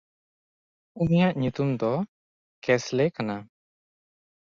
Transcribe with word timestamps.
ᱩᱱᱤᱭᱟᱜ 1.01 1.33
ᱧᱩᱛᱩᱢ 1.41 1.69
ᱫᱚ 1.79 1.93
ᱠᱮᱥᱞᱮ 2.63 3.05
ᱠᱟᱱᱟ᱾ 3.15 3.37